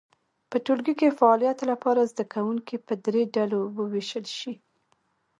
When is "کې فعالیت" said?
0.99-1.59